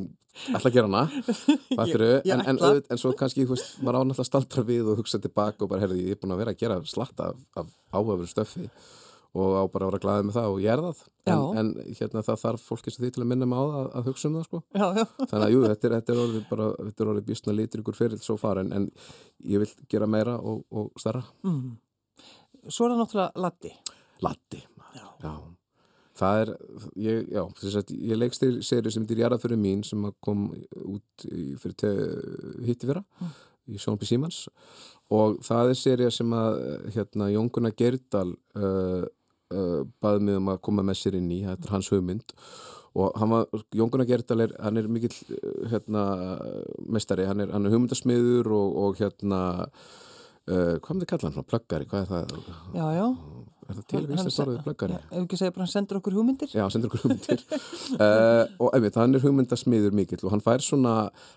[0.53, 1.03] ætla að gera hana.
[1.79, 5.19] En, en, auðvitað- en svo kannski, veist, maður á náttúrulega að staldra við og hugsa
[5.21, 8.29] tilbaka og bara, herði, ég er búin að vera að gera slatta af, af áhafur
[8.29, 8.69] stöffi
[9.39, 11.01] og á bara að vera glaðið með það og ég er það.
[11.29, 11.67] En, en
[11.99, 14.37] hérna það þarf fólki sem því til að minna mig á það að, hugsa um
[14.39, 14.61] það sko.
[14.73, 17.55] Já, já, þannig að jú, þetta er, þetta er orðið bara þetta er orðið bísna
[17.59, 18.87] litur ykkur fyrir svo far en, en
[19.53, 21.61] ég vil gera meira og, og starra mm.
[22.69, 23.71] Svo er það náttúrulega Latti.
[24.25, 24.63] Latti,
[24.97, 25.05] Já.
[25.23, 25.33] já
[26.19, 26.49] það er,
[27.07, 30.07] ég, já, þess að ég leikst til seri sem þetta er jarðað fyrir mín sem
[30.09, 30.47] að kom
[30.83, 33.37] út í, fyrir hitti fyrra Mm.
[33.69, 34.37] í Sjónpi Símans
[35.13, 36.59] og það er serið sem að
[36.95, 39.03] hérna Jónguna Gerdal uh,
[39.53, 42.33] uh, baði mig um að koma með sér inn í, þetta er hans hugmynd
[42.97, 43.45] og hann var,
[43.77, 46.05] Jónguna Gerdal er, hann er mikill uh, hérna
[46.89, 49.41] mestari, hann er, hann er hugmyndasmiður og, og hérna
[50.49, 52.49] uh, hvað með þið kalla hann, plöggari, hvað er það?
[52.73, 53.07] Já, já.
[53.69, 54.95] Er það til Íslands orðið plöggari?
[54.97, 56.49] Já, ef ekki segja bara hann sendur okkur hugmyndir.
[56.49, 57.43] Já, sendur okkur hugmyndir
[58.01, 60.93] uh, og einmitt, hann er hugmyndasmiður mikill og hann fær svona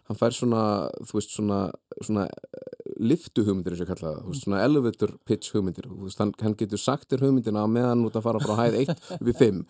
[0.09, 0.63] hann fær svona,
[1.05, 1.59] þú veist, svona,
[2.01, 6.23] svona eh, liftu hugmyndir eins og kalla það, veist, svona elevator pitch hugmyndir, þú veist,
[6.23, 8.95] hann, hann getur sagt þér hugmyndina meðan út að fara frá hæð 1
[9.29, 9.61] við 5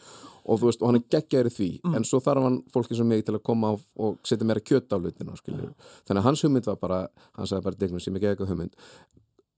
[0.42, 1.96] og þú veist, og hann er geggjaður í því mm.
[1.98, 4.98] en svo þarf hann fólki sem mig til að koma og setja meira kjöt á
[4.98, 5.90] hlutina, skiljur mm.
[6.06, 7.00] þannig að hans hugmynd var bara,
[7.38, 8.78] hann sagði bara degnum sem ekki eitthvað hugmynd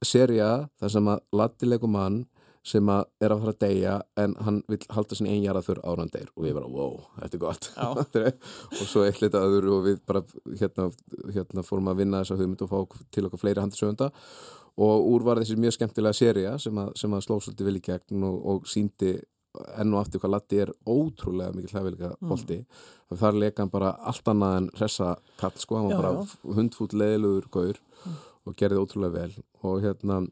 [0.04, 2.24] seria þar sem að lattilegu mann
[2.64, 6.12] sem að er að fara að deyja en hann vil halda sinni einjarað fyrir áran
[6.14, 6.31] deyr.
[6.33, 7.70] Og við bara, wow, þetta er gott.
[8.81, 10.24] Og svo eitt litið aður og við bara
[10.61, 10.88] hérna,
[11.37, 14.11] hérna fórum að vinna þessa hugmynd og fá til okkar fleiri handisöfunda
[14.74, 17.83] og úr var þessi mjög skemmtilega seria sem að, sem að sló svolítið vel í
[17.85, 19.12] gegn og, og síndi
[19.79, 22.57] enn og aftur hvað Latti er ótrúlega mikið hlæfilega bolti.
[22.64, 23.18] Mm.
[23.20, 27.46] þar leika hann bara allt annað en hressa kall sko, hann var bara hundfút leiðilegur
[27.55, 28.16] gaur mm.
[28.48, 29.44] og gerði ótrúlega vel.
[29.62, 30.24] Og hérna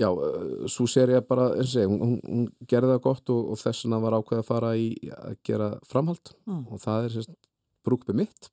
[0.00, 3.84] Já, eh, svo sér ég bara, segi, hún, hún gerði það gott og, og þess
[3.84, 6.62] vegna var ákveð að fara í að gera framhald mm.
[6.72, 7.36] og það er sérst
[7.84, 8.48] brúkbið mitt,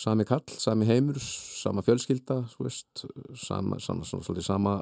[0.00, 3.04] sami kall, sami heimur, sama fjölskylda, veist,
[3.38, 4.74] sama, sama, svona, sama,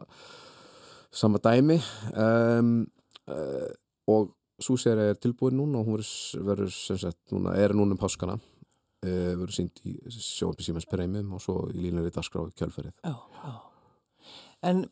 [1.13, 1.77] sama dæmi
[2.17, 2.73] um,
[3.29, 3.69] uh,
[4.09, 6.01] og svo sér ég tilbúin núna og hún
[6.47, 8.39] verður, sem sagt, núna, er núna um páskana,
[9.05, 12.97] uh, verður sínt í sjónbíð símans premjum og svo í línur í dasgráðu kjölferið.
[13.05, 13.57] Já, já.
[14.63, 14.87] En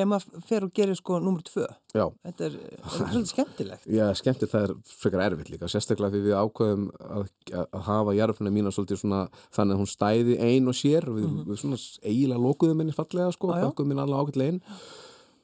[0.00, 2.06] þegar maður fer og gerir sko nummer tvö Já.
[2.24, 6.38] þetta er, er svolítið skemmtilegt Já, skemmtilegt það er frekar erfitt líka sérstaklega því við
[6.40, 7.28] ákveðum að,
[7.60, 9.20] að hafa jarfuna mína svolítið svona
[9.56, 11.46] þannig að hún stæði ein og sér við, mm -hmm.
[11.50, 14.62] við svona eiginlega lókuðum henni fallega sko, bökum henni alveg ákveld einn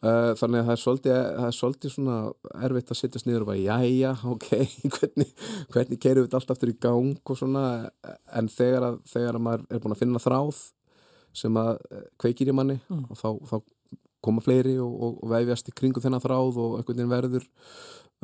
[0.07, 2.17] uh, þannig að það er svolítið, það er svolítið svona
[2.69, 4.49] erfitt að sittast niður og bara jæja, ok,
[4.97, 5.35] hvernig,
[5.75, 7.67] hvernig keirum við allt aftur í gang og svona
[8.33, 10.65] en þegar að, þegar að maður er búin að finna þráð
[11.37, 11.81] sem að
[12.21, 13.09] kveikir í manni mm.
[13.13, 13.57] og þá, þá
[14.27, 17.49] koma fleiri og, og, og vefjast í kringu þennan þráð og einhvern veginn verður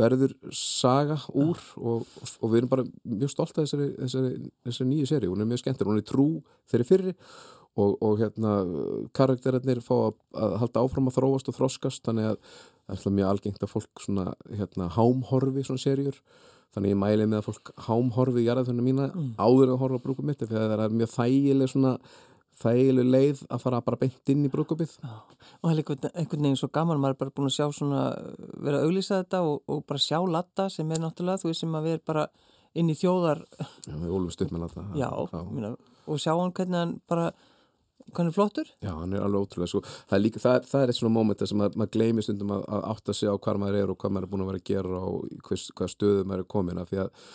[0.01, 2.07] verður saga úr og,
[2.41, 4.31] og við erum bara mjög stolt af þessari, þessari,
[4.65, 6.29] þessari nýju séri, hún er mjög skemmtir hún er trú
[6.73, 7.17] þeirri fyrri
[7.73, 8.55] og hérna
[9.17, 12.41] karakterinnir fá að, að halda áfram að þróast og þroskast þannig að
[12.89, 16.19] það er mjög algengt að fólk svona hérna hámhorfi svona serjur
[16.73, 19.33] þannig ég mæli með að fólk hámhorfi í jarðafjörnum mína mm.
[19.41, 21.95] áður að horfa á brúkum mitt þegar það er mjög þægileg svona
[22.61, 26.69] þægileg leið að fara bara beint inn í brúkupið og það er einhvern veginn svo
[26.73, 28.03] gaman maður er bara búin að sjá svona
[28.63, 31.79] vera að auglýsa þetta og, og bara sjá latta sem er náttúrulega þú veist sem
[31.79, 32.27] að við erum bara
[32.79, 34.85] inn í þjóðar Já, við ólumst upp með latta.
[34.97, 35.09] Já,
[35.49, 35.73] minna,
[36.07, 37.33] og sjá hann hvernig hann bara
[38.13, 38.69] hvernig flottur.
[38.83, 39.81] Já, hann er alveg ótrúlega sko.
[39.85, 42.55] það, er líka, það, er, það er eitt svona móment sem að, maður gleymir stundum
[42.57, 44.63] að, að átta sig á hvað maður er og hvað maður er búin að vera
[44.63, 47.29] að gera og hvað stöðu maður er komin að því að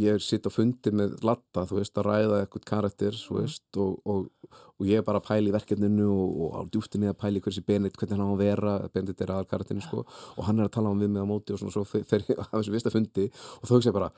[0.00, 3.44] ég sitt á fundi með latta, þú veist, að ræða eitthvað karakter, þú mhm.
[3.44, 7.10] veist, og, og, og ég er bara að pæli í verkefninu og, og á djúftinni
[7.10, 10.42] að pæli hversi Benit, hvernig hann á að vera Benit er aðal karakterinu, sko og
[10.48, 12.52] hann er að tala um við með á móti og svona, svo fer ég að
[12.58, 14.12] þessu vista fundi og þá hugsa ég bara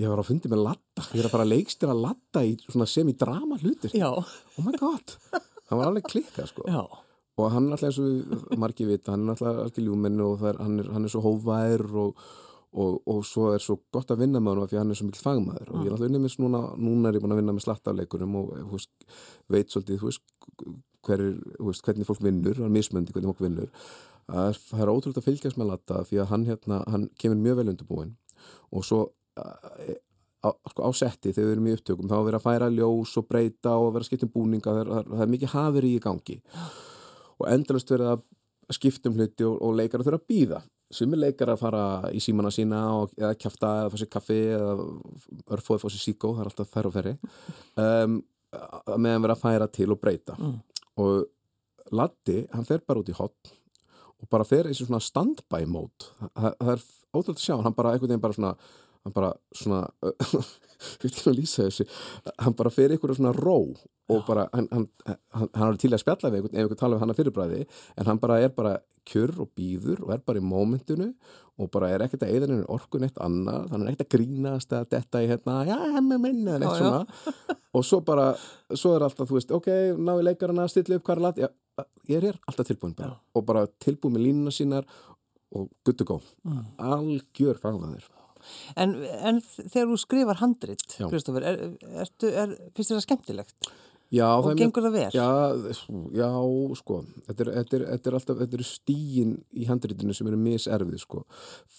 [0.00, 2.86] ég var á fundi með latta, ég er að bara leikstir að latta í svona
[2.90, 4.10] semi-drama hlutir Já.
[4.10, 6.82] oh my god, hann var alveg klikkað, sko Já.
[6.82, 10.58] og hann er alltaf eins og margi vita, hann er alltaf alveg ljúmennu og er,
[10.62, 12.26] hann, er, hann er svo hóvæður og
[12.74, 15.22] og, og svo er svo gott að vinna með hann því hann er svo mikil
[15.22, 15.70] fagmaður.
[15.70, 18.38] Og ég er alltaf unnið með núna, núna er ég búin að vinna með slattafleikurum
[18.40, 18.90] og veist,
[19.52, 20.24] veit svolítið veist,
[21.06, 21.36] hver er,
[21.68, 23.70] veist, hvernig fólk vinnur hann er mismöndi hvernig fólk vinnur.
[24.26, 27.60] Að það er ótrúlega að fylgjast með Latta því að hann, hérna, hann kemur mjög
[27.60, 28.14] vel undirbúin
[28.74, 29.00] og svo
[30.44, 33.16] á, sko, á setti þegar við erum í upptökum þá er verið að færa ljós
[33.20, 36.38] og breyta og vera skipt um búninga það er, það er mikið hafur í gangi.
[37.38, 38.24] Og endalust verið að
[38.74, 42.82] skiptum hluti og, og leikar þurfa að býða sumir leikar að fara í símana sína
[42.98, 44.74] og, eða kæfta eða fá sér kaffi eða
[45.56, 47.14] örfóði fá sér síkó, það er alltaf þær og ferri
[47.80, 48.18] um,
[48.96, 50.36] meðan vera að færa til og breyta.
[50.38, 50.58] Mm.
[51.02, 51.30] og
[51.94, 53.50] Latti, hann fer bara út í hotn
[54.22, 57.92] og bara fer í svona stand-by mód það, það er ótrúlega að sjá hann bara,
[57.92, 58.54] einhvern veginn bara svona
[59.04, 59.86] hann bara svona
[61.04, 61.86] þessi,
[62.40, 63.58] hann bara fer ykkur svona ró
[64.12, 64.88] og bara, hann, hann,
[65.32, 67.60] hann, hann er til að spjalla við einhvern, ef einhvern tala um hann að fyrirbræði
[67.96, 68.74] en hann bara er bara
[69.08, 71.10] kjör og býður og er bara í mómentinu
[71.60, 74.88] og bara er ekkert að eða orkun eitt annað, þannig er ekkert að grínast að
[74.92, 77.54] detta í hérna, já, hemmi minna en eitt svona.
[77.74, 78.32] Og svo bara
[78.74, 81.48] svo er alltaf, þú veist, ok, ná í leikarana stilla upp hvað lat, já,
[82.10, 83.22] ég er hér alltaf tilbúin bara, já.
[83.38, 84.88] og bara tilbúin með línuna sínar
[85.54, 86.60] og guttu gó mm.
[86.90, 88.10] algjör fagðaður
[88.80, 93.72] En, en þegar þú skrifar handrit, Kristófur, er, er, er, finnst þér það skemmtilegt?
[94.14, 95.06] Já, og það gengur það vel?
[95.16, 95.28] Já,
[96.14, 96.28] já
[96.78, 100.38] sko, þetta er, þetta, er, þetta er alltaf, þetta er stígin í handritinu sem eru
[100.38, 101.22] miserfið, sko.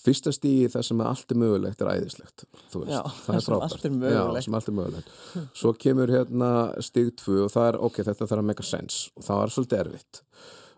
[0.03, 3.87] Fyrsta stígi það sem allt er mögulegt er æðislegt, þú veist, já, það er frábært.
[3.87, 4.17] Er.
[4.17, 5.15] Já, sem allt er mögulegt.
[5.61, 6.51] Svo kemur hérna
[6.83, 9.55] stíg tvö og það er, ok, þetta þarf að make a sense og það er
[9.55, 10.23] svolítið erfitt.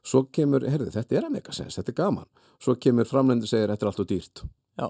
[0.08, 2.30] Svo kemur, herði, þetta er að make a sense, þetta er gaman.
[2.62, 4.46] Svo kemur framlendur segir, þetta er allt og dýrt.
[4.78, 4.88] Já.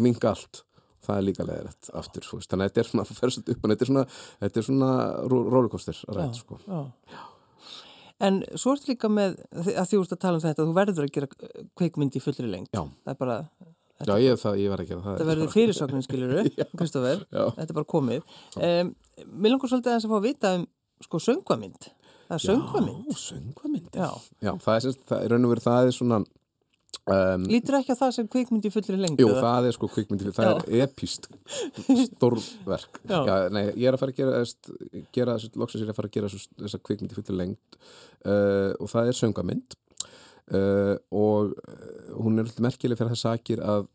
[0.00, 0.62] Mink allt.
[1.00, 3.64] það er líka leðilegt aftur, veist, þannig að þetta er svona það fer svolítið upp
[3.64, 4.02] en þetta er svona,
[4.44, 4.90] þetta er svona
[5.32, 6.80] rollercoaster rætt, sko Já.
[8.20, 11.12] En svo ertu líka með, að því úrst að tala um þetta, þú verður að
[11.14, 11.28] gera
[11.80, 12.68] kveikmynd í fullri lengt.
[12.76, 12.82] Já.
[12.84, 13.36] Það er bara,
[14.00, 16.42] Já, ég, það, ég var að gera það þetta verður fyrirsögnin, skiluru,
[16.80, 17.22] Kristoffer.
[17.32, 17.42] Já.
[17.56, 18.36] Þetta er bara komið.
[18.56, 18.92] Um,
[19.40, 20.66] mér langar svolítið aðeins að fá að vita um,
[21.04, 21.88] sko, söngvamynd.
[22.28, 23.08] Það er söngvamynd.
[23.08, 24.08] Já, söngvamynd Já.
[24.44, 26.20] Já, það er það er raun og verið, það er svona
[27.10, 29.20] um, Lítur ekki að það sem kveikmynd í fullri lengt?
[29.22, 31.28] Jú, það er sko kvikmyndi, það er epíst
[32.06, 33.02] stórverk.
[33.54, 34.40] Nei, ég er að fara að gera,
[35.16, 37.78] gera loksins er ég að fara að gera þessa kvikmyndi fyrir lengt
[38.24, 39.78] uh, og það er söngamynd
[40.54, 43.88] uh, og uh, hún er alltaf merkileg fyrir það sakir að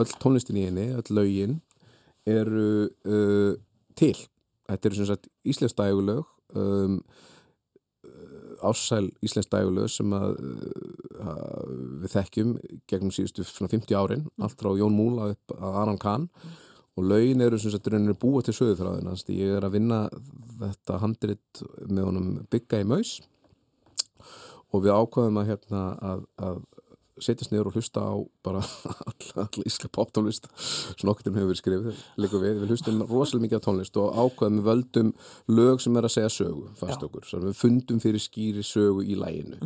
[0.00, 1.58] öll tónlistin í henni, öll lögin
[2.28, 3.54] eru uh,
[3.98, 4.14] til.
[4.70, 7.00] Þetta eru sem sagt íslensk dægulög um,
[8.66, 11.62] ássæl íslensk dægulög sem að uh,
[12.02, 12.56] við þekkjum
[12.90, 16.28] gegnum síðustu svona 50 árin allt frá Jón Múla upp að Aran Kahn.
[16.98, 20.00] Og lögin eru sem sagt rauninu búa til sögurþráðina þannig að ég er að vinna
[20.60, 23.12] þetta handrit með honum bygga í maus.
[24.74, 26.58] Og við ákvaðum að hérna að, að
[27.24, 28.14] setjast niður og hlusta á
[28.46, 28.62] bara
[29.10, 33.62] alla, alla ísla poptónlist sem okkur hefur verið skrifið líka við, við hlustum rosalega mikið
[33.62, 35.14] á tónlist og ákvaðum við völdum
[35.52, 39.58] lög sem er að segja sögu fast okkur, við fundum fyrir skýri sögu í læginu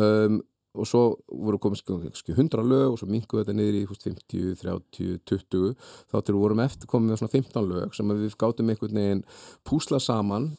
[0.00, 0.42] um,
[0.74, 1.84] og svo voru komið
[2.18, 5.76] skil, 100 lög og svo minkuðu þetta niður í fúst, 50, 30, 20
[6.10, 9.22] þá til við vorum eftir komið með svona 15 lög sem við gátum einhvern veginn
[9.62, 10.50] púsla saman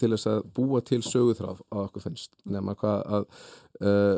[0.00, 2.32] til þess að búa til söguþráð að okkur finnst.
[2.50, 3.26] Nema hvað að
[3.80, 4.16] uh,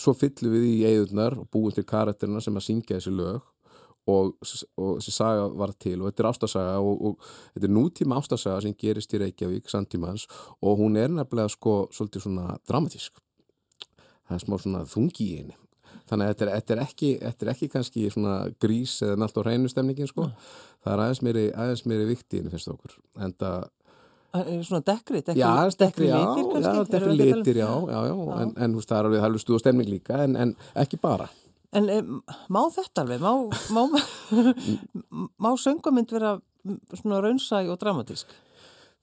[0.00, 3.44] svo fyllum við í eigðunar og búum til karakterina sem að syngja þessi lög
[4.06, 4.32] og,
[4.78, 8.64] og þessi saga var til og þetta er ástasaga og, og þetta er nútíma ástasaga
[8.64, 10.26] sem gerist í Reykjavík samtímans
[10.60, 13.22] og hún er nefnilega sko svolítið svona dramatísk.
[14.26, 15.56] Það er smá svona þungi í henni.
[16.06, 19.40] Þannig að þetta er, þetta er, ekki, þetta er ekki kannski svona grís eða á
[19.42, 20.28] hreinu stemningin sko,
[20.84, 23.66] það er aðeins meiri, aðeins meiri vikti inn finnst okkur en það
[24.66, 28.14] Svona dekkri, dekkri, Já, dekkri, já, litir já, að tala um- litir, já, já, já,
[28.42, 31.00] en, en það er alveg, það er alveg stuð og stemning líka, en, en ekki
[31.02, 31.28] bara.
[31.76, 32.18] En um,
[32.52, 33.20] má þetta alveg?
[33.20, 33.32] Má,
[33.76, 33.82] má,
[35.44, 36.36] má söngvamynd vera
[36.96, 38.34] svona raunsæg og dramatísk?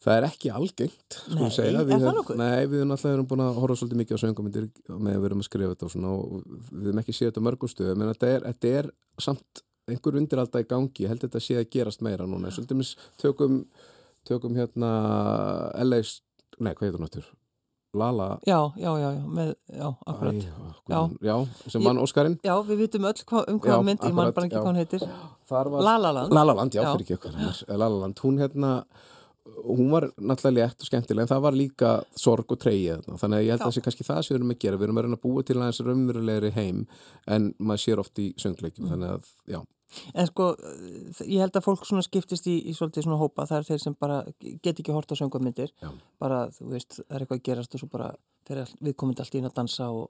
[0.04, 1.80] Það er ekki algengt, sko Nei, að segja.
[1.80, 2.40] er Við það nokkuð?
[2.42, 4.66] Nei, við alltaf erum búin að horfa svolítið mikið á söngumindir
[4.98, 6.34] með að við erum að skrifa þetta og svona og
[6.74, 8.90] við erum ekki séð þetta mörgum stöðum, en þetta er, þetta er
[9.24, 12.52] samt einhver undir alltaf í gangi, ég held þetta sé að gerast meira núna.
[12.52, 12.92] Svolítið mis
[13.22, 13.62] tökum,
[14.28, 14.90] tökum hérna
[15.84, 16.02] LA,
[16.60, 17.32] nei, hvað heitur náttúr?
[17.94, 20.34] Lala, Já, já, já, já, með, já, akkurat.
[20.34, 20.46] Æ,
[20.90, 21.02] já.
[21.22, 21.36] já,
[21.70, 22.40] sem vann Óskarinn.
[22.42, 24.66] Já, við vitum öll hva, um hvað Já, mynd, ég man akkurat, bara ekki hvað
[24.72, 25.04] hann heitir.
[25.86, 26.34] Lalaland.
[26.34, 28.72] Lalaland, já, fyrir ekki eitthvað Lalaland, hún hérna
[29.68, 33.44] hún var náttúrulega létt og skemmtileg en það var líka sorg og treyið þannig að
[33.44, 33.66] ég held að Já.
[33.68, 35.44] það sé kannski það sem við erum að gera við erum að reyna að búa
[35.44, 36.80] til aðeins raunverulegri heim
[37.28, 38.40] en maður sér oft í Mm.
[38.44, 39.60] söngleikjum þannig að, já,
[40.14, 40.48] En sko,
[41.28, 43.98] ég held að fólk svona skiptist í, í svolítið svona hópa, það er þeir sem
[44.00, 44.22] bara
[44.66, 45.92] get ekki hort á söngvamyndir, Já.
[46.22, 48.12] bara, þú veist, það er eitthvað að gerast og svo bara
[48.84, 50.10] við komum allt í inn að dansa og,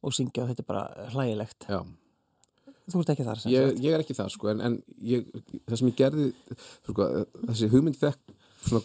[0.00, 1.66] og syngja og þetta er bara hlægilegt.
[1.68, 1.80] já.
[2.90, 3.82] Þú ert ekki þar sem Ég, sagt.
[3.84, 5.26] ég er ekki það sko en, en ég,
[5.68, 6.24] það sem ég gerði
[6.88, 7.10] sko,
[7.44, 8.32] þessi hugmynd fekk
[8.66, 8.80] svona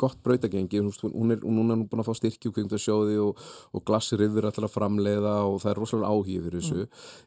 [0.00, 3.18] gott brautagengi, hún er, hún er nú búin að fá styrki og kvingt að sjóði
[3.20, 3.36] og,
[3.76, 6.86] og glassi rifur allar að framleiða og það er rosalega áhugið fyrir þessu.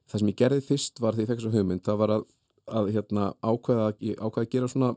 [0.09, 2.23] Það sem ég gerði fyrst var því ég fekk þessu hugmynd, það var að,
[2.73, 4.93] að hérna, ákveða, ákveða að gera svona,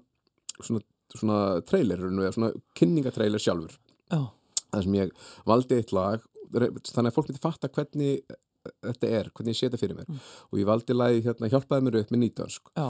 [0.59, 0.83] svona,
[1.15, 2.03] svona trailer,
[2.35, 3.77] svona kynningatrailer sjálfur.
[4.13, 4.21] Já,
[4.67, 5.13] Það sem ég
[5.49, 8.37] valdi eitt lag, þannig að fólk myndi fatta hvernig
[8.83, 10.25] þetta er, hvernig ég sé þetta fyrir mér.
[10.51, 12.73] Og ég valdi lagi, hérna, hjálpaði mér upp með nýtönsk.
[12.77, 12.89] Já,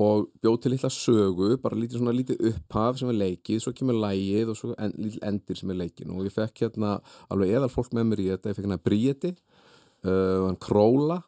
[0.00, 3.98] og bjóð til litla sögu, bara lítið svona lítið upphaf sem er leikið, svo kemur
[4.00, 6.94] lægið og svo en, lítil endir sem er leikin og ég fekk hérna
[7.32, 9.32] alveg eðal fólk með mér í þetta, ég fekk hérna Bríeti,
[10.08, 11.18] uh, Króla,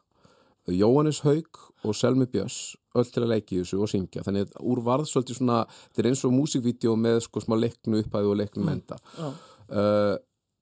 [0.73, 4.81] Jóhannes Haug og Selmi Björns, öll til að leiki þessu og syngja, þannig að úr
[4.85, 5.57] varð svolítið svona,
[5.89, 9.27] þetta er eins og músikvídeó með sko smá leiknu upphæðu og leiknu menda já.
[9.27, 10.15] uh,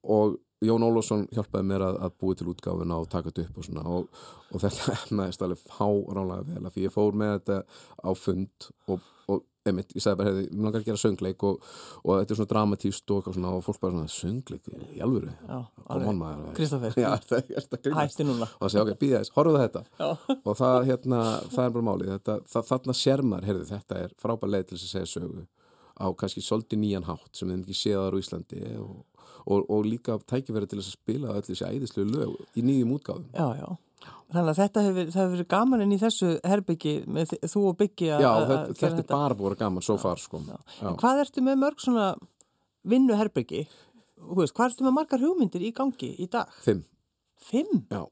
[0.03, 3.65] og Jón Ólafsson hjálpaði mér að, að búi til útgáfuna og taka þetta upp og
[3.67, 3.83] svona.
[3.97, 4.21] Og,
[4.53, 7.57] og þetta efnaðist alveg fáránlega vel af því ég fór með þetta
[7.99, 11.67] á fund og, og einmitt, ég sagði bara hefði, mér langar að gera söngleik og,
[12.03, 14.69] og þetta er svona dramatíst og, svona, og fólk bara svona, söngleik?
[14.91, 15.31] Í alvöru?
[17.63, 18.17] Er grínast.
[18.17, 18.49] Hætti núna.
[18.51, 19.83] og það segja, ok, býða þess, horfðu þetta.
[19.99, 20.09] Já.
[20.51, 21.23] og það, hérna,
[21.55, 22.13] það er bara málið.
[22.17, 25.45] Þetta, það, þarna sér maður, heyrðu, þetta er frábær leið til þess að segja sögu
[25.93, 28.93] á kannski svolítið nýjan hátt sem við ekki séð þar á Íslandi og,
[29.45, 33.27] og, og líka tækifæri til þess að spila öll þessi æðislu lög í nýjum útgáðum
[33.29, 33.67] Já, já.
[34.33, 38.23] Þannig að þetta hefur, verið gaman inn í þessu herbyggi með þú og byggi að
[38.25, 40.41] Já, þetta, þetta er bara búið gaman svo far sko.
[40.47, 40.57] Já.
[40.79, 40.87] Já.
[40.89, 42.07] En hvað ertu með mörg svona
[42.93, 43.67] vinnu herbyggi?
[44.23, 46.51] Hvað ertu með margar hugmyndir í gangi í dag?
[46.65, 46.83] Fimm,
[47.43, 47.85] Fimm?
[47.91, 48.03] já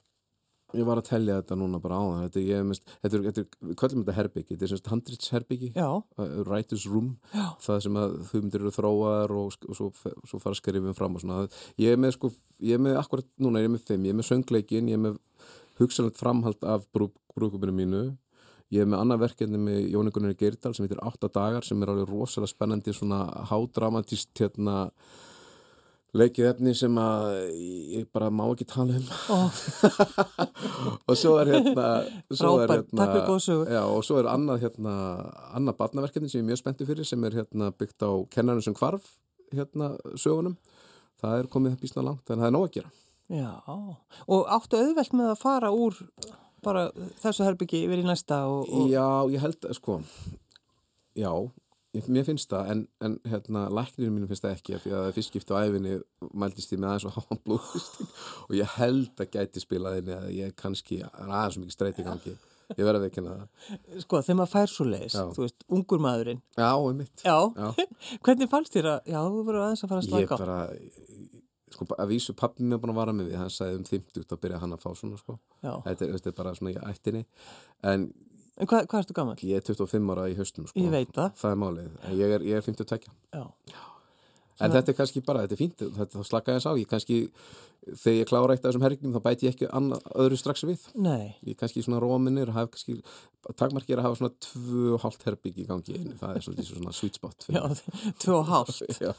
[0.78, 2.22] Ég var að tellja þetta núna bara á það.
[2.26, 4.48] Þetta, ég, mest, þetta, er, þetta er, við köllum þetta herbyggi.
[4.54, 5.88] Þetta er semst handritsherbyggi, Já,
[6.48, 7.10] writer's room.
[7.36, 7.48] Já.
[7.66, 9.90] Það sem að hugmyndir eru þróaðar og, og svo,
[10.30, 11.42] svo fara skrifin fram og svona.
[11.82, 12.32] Ég er með, sko,
[12.64, 14.08] ég er með akkurat núna, ég er með fimm.
[14.08, 15.20] Ég er með söngleikin, ég er með
[15.82, 18.04] hugsanlegt framhald af brú, brúkupinu mínu.
[18.72, 21.92] Ég er með annað verkefni með Jóni Gunnar Geirdal sem heitir Átta dagar sem er
[21.92, 24.86] alveg rosalega spennandi svona hádramatist hérna
[26.18, 27.26] leikið efni sem að
[27.96, 29.06] ég bara má ekki tala um
[31.08, 31.86] og svo er hérna
[32.28, 33.68] svo er, fyrir góða sögu.
[33.72, 34.96] já, og svo er annað hérna
[35.56, 38.76] annað barnaverkefni sem ég er mjög spenntið fyrir sem er hérna byggt á kennarinn sem
[38.76, 39.08] hvarf
[39.56, 40.58] hérna sögunum
[41.24, 42.92] það er komið ísna langt en það er nóg að gera
[43.32, 43.52] já.
[44.28, 45.98] Og áttu auðvelt með að fara úr
[46.62, 46.88] bara
[47.24, 49.96] þessu herbyggi yfir í næsta og, og Já, ég held að sko
[51.18, 51.32] já,
[51.98, 55.10] ég, mér finnst það en, en hérna, læknirinn mínu finnst það ekki af því að
[55.18, 55.96] fyrst skipti á æfinni
[56.44, 58.14] mæltist ég með aðeins og háan blóðfisting
[58.46, 62.36] og ég held að gæti spilaðinni að ég kannski, aðeins mikið streyti gangi
[62.78, 66.40] ég verði að veikina það sko þegar maður fær svo leiðis, þú veist, ungur maðurinn.
[66.56, 67.68] Já, um mitt Já, Já.
[68.24, 70.42] hvernig fannst þér að, já, þú verður aðeins að fara að Ég slaka á.
[70.46, 70.60] bara,
[71.82, 74.36] sko, að vísu pappi mér búin að vara með því, hann sagði um 50 þá
[74.46, 75.38] byrja hann að fá svona, sko.
[75.62, 77.24] Þetta er, þetta er bara svona í ættinni.
[77.92, 78.12] En
[78.62, 79.38] en hvað, hvað ertu gammal?
[79.42, 80.78] ég er 25 ára í haustum, sko.
[80.80, 81.32] Ég veit það.
[81.42, 83.46] Það er málið, ég er, ég er 52 Já,
[84.62, 87.18] En þetta er kannski bara, þetta er fínt, þetta þá slaka ég sá, ég kannski,
[87.98, 90.84] þegar ég klára eitt af þessum herringnum, þá bæti ég ekki annað, öðru strax við.
[90.96, 92.98] nei, Ég kannski svona róminir, hafa kannski,
[93.58, 96.14] takmarki er að hafa svona tvö og hálft herbyggi í gangi, einu.
[96.20, 97.48] það er svolítið svona sweet spot.
[97.50, 97.62] já,
[98.22, 98.84] tvö og hálft.
[99.02, 99.14] Já,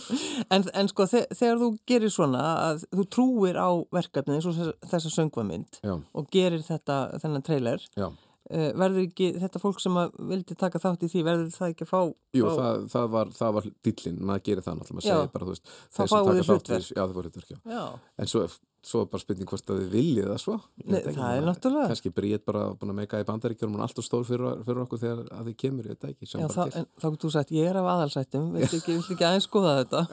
[0.54, 4.56] En, en sko þe þegar þú gerir svona að þú trúir á verkefni eins og
[4.58, 8.08] þessa- þessa söngvamynd já, og gerir þetta, þennan trailer, já.
[8.50, 9.98] Uh, verður ekki þetta fólk sem
[10.30, 12.00] vildi taka þátt í því, verður það ekki að fá...
[12.38, 15.44] Jú, fá það, það, var, það var dillin, maður gerir það náttúrulega, maður segir bara,
[15.44, 17.84] þú veist, þeir sem taka þátt í Já, það voru hlutverk, já.
[18.18, 18.40] En svo,
[18.88, 20.56] svo er bara spurning hvort að þið viljið það svo.
[20.84, 21.88] Nei, það er náttúrulega.
[21.92, 25.20] Kannski Bríett bara búin að meika í bandaríkjum, er alltaf stór fyrir, fyrir okkur þegar
[25.34, 27.54] að þið kemur, ég veit ekki, sem já bara það, en þá getur þú sagt,
[27.58, 30.00] ég er af aðalsættum, viltu ekki, ekki aðeins skoða þetta?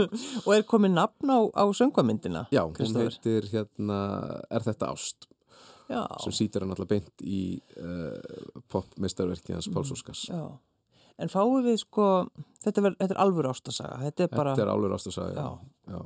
[0.46, 2.46] Og er komið nafn á, á söngvamyndina?
[2.54, 4.00] Já, hún heitir hérna,
[4.50, 5.29] er þetta ást
[5.90, 7.40] Já, sem sýtir hann alltaf beint í
[7.82, 10.28] uh, popmeistarverki hans Páls Óskars.
[10.30, 10.44] já.
[11.20, 12.06] En fáum við sko,
[12.64, 15.42] þetta, þetta er alvur ástasaga, þetta er bara, Þetta er álur ást að sagja.
[15.42, 15.50] Já.
[15.90, 16.00] Já.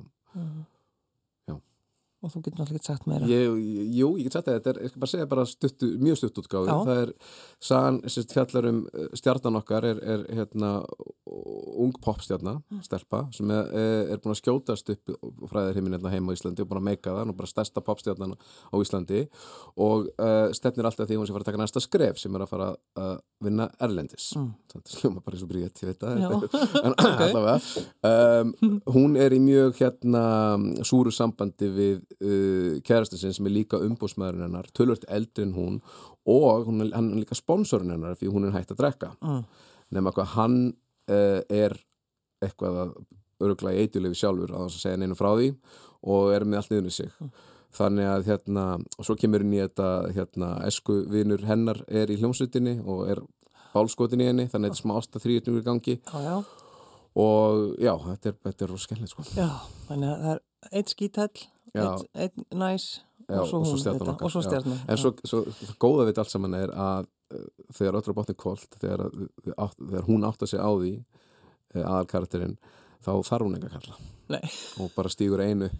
[2.24, 3.26] og þú getur náttúrulega ekki sagt meira.
[3.28, 3.58] Ég,
[3.98, 6.38] jú, ég get sagt það, þetta er, ég skal bara segja bara stuttu, mjög stutt
[6.40, 6.70] útgáfi.
[6.70, 6.76] Já.
[6.88, 7.12] Það er,
[7.68, 10.70] sagan, sérst, fjallar um uh, stjarnan okkar er, er hérna
[11.84, 13.70] ung popstjarna, stelpa, sem er,
[14.14, 15.14] er búin að skjótast upp
[15.50, 18.76] fræðarheimin hérna heima á Íslandi og búin að meika það, nú bara stærsta popstjarnan á
[18.78, 19.24] Íslandi
[19.80, 22.44] og uh, stefnir alltaf því að hún sé fara að taka næsta skref sem er
[22.46, 22.70] að fara
[23.00, 24.30] að vinna Erlendis.
[24.38, 24.52] Mm.
[24.72, 26.22] Þetta sljóma bara eins og veit það.
[26.22, 26.30] Já.
[26.86, 27.56] en allavega
[28.10, 28.54] um,
[28.94, 30.24] hún er í mjög hérna
[30.86, 35.80] súru sambandi við uh, kærasta sinn sem er líka umbúsmaðurinn hennar tölvört eldri en hún
[36.24, 39.44] og hún er, hann er líka sponsorinn hennar því hún er hægt að drekka Mm.
[39.94, 41.76] nema hvað hann uh, er
[42.44, 42.94] eitthvað að
[43.44, 45.50] öruglega í eitulegu sjálfur að þess að segja neinu frá því
[46.14, 47.14] og er með allt niður í sig.
[47.74, 48.64] Þannig að hérna,
[48.98, 53.22] og svo kemur í þetta hérna, esku vinur hennar er í hljómsveitinni og er
[53.74, 55.96] bálskotin í henni, þannig að þetta er smá ásta þrýrnum í gangi.
[55.98, 56.36] Já, já,
[57.24, 59.24] og já, þetta er, þetta er skemmilegt sko.
[59.34, 59.48] já,
[59.88, 61.42] þannig að það er eitt skítall,
[61.74, 61.82] Já.
[61.82, 62.86] eitt, eitt næs
[63.28, 67.06] og svo, svo stjarnan en svo, svo það góða við þetta allt saman er að
[67.74, 69.06] þegar öllur bátni kvólt þegar,
[69.44, 72.58] þegar hún átt að segja á því uh, aðal karakterinn
[73.04, 73.96] þá þarf hún ekki að kalla
[74.34, 74.44] Nei,
[74.80, 75.70] og bara stígur einu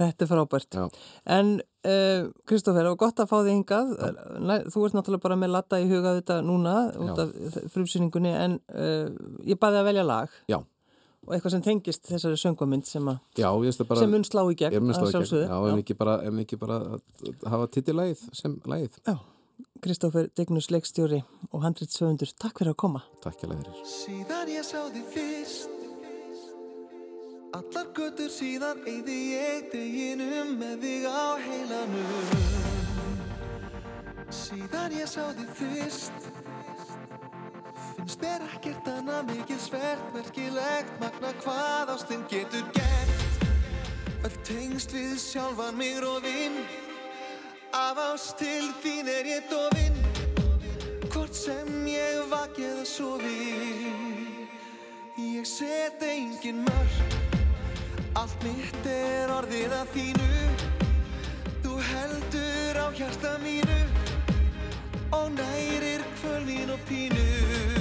[0.00, 0.76] þetta er frábært.
[0.78, 0.84] Já.
[1.28, 3.90] En uh, Kristófer, það var gott að fá þig hingað.
[4.48, 7.26] Næ- Þú ert náttúrulega bara með latta í huga þetta núna út Já.
[7.26, 9.10] af frumsýningunni en uh,
[9.44, 10.56] ég baði að velja lag Já.
[11.26, 13.48] og eitthvað sem tengist þessari söngvamynd sem, já,
[14.00, 14.78] sem mun slá í gegn.
[14.78, 16.78] ég mun slá í gegn, já, ef ekki bara, ef ekki bara
[17.52, 19.18] hafa titillægið sem lægið Já.
[19.80, 21.22] Kristófer Dignus leikstjóri
[21.52, 23.00] og handrit sögundur, takk fyrir að koma.
[23.24, 23.78] takk ég fyrir.
[23.88, 25.70] Síðan ég sá þig fyrst
[27.56, 32.28] Allar götur síðan eyði ég deginum með þig á heilanum.
[34.28, 36.28] Síðan ég sá þig fyrst
[37.96, 43.42] Finnst mér ekkert annað mikil svert Merkilegt magna hvað ástinn getur gert.
[44.28, 46.60] Öll tengst við sjálfan mig róðinn
[47.72, 49.94] Af ást til þín er ég dofinn.
[51.12, 53.36] Hvort sem ég vaki eða sofi
[55.18, 57.18] Ég set engin mörg
[58.18, 60.30] Allt mitt er orðið að þínu.
[61.62, 63.78] Þú heldur á hjarta mínu.
[65.14, 67.79] Og nærir kvöl mín og pínu